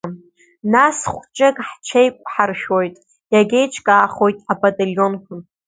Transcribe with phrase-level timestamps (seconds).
[0.73, 2.95] Нас хәҷык ҳҽеиқәҳаршәоит,
[3.33, 5.35] иагьеиҿкаахоит абаталионқәа.